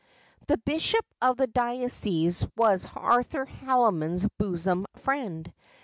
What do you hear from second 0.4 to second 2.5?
The bishop of the diocese